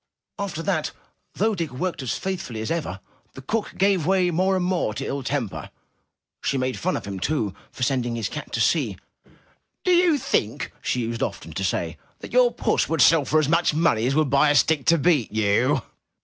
[0.39, 0.93] After that,
[1.35, 3.01] though Dick worked as faithfully as ever,
[3.33, 5.69] the cook gave way more and more to ill temper.
[6.41, 8.97] She made fun of him, too, for sending his cat to sea.
[9.83, 13.47] Do you think,'' she used often to say, ''that your puss will sell for as
[13.47, 15.83] much money as would buy a stick to beat you?